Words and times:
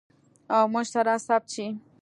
او 0.55 0.63
موږ 0.73 0.85
سره 0.93 1.13
ثبت 1.27 1.47
شي. 1.55 1.67